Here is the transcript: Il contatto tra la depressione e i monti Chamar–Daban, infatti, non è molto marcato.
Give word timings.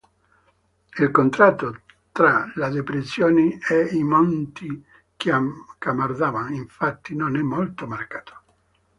Il 0.97 1.11
contatto 1.11 1.81
tra 2.11 2.51
la 2.55 2.69
depressione 2.69 3.59
e 3.69 3.89
i 3.91 4.03
monti 4.03 4.83
Chamar–Daban, 5.15 6.55
infatti, 6.55 7.13
non 7.15 7.35
è 7.37 7.41
molto 7.43 7.85
marcato. 7.85 8.37